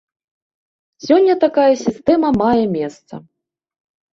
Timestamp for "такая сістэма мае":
1.45-2.59